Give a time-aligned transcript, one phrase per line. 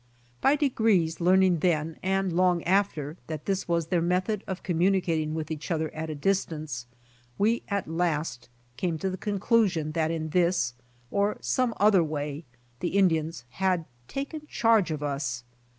[0.41, 5.35] By degrees learn ing then and long after that this was their method of communicating
[5.35, 6.87] with each other at a distance,
[7.37, 10.73] we at last came to the conclusion that in this
[11.11, 12.45] or some other way
[12.79, 15.43] the Indians had taken charge of us.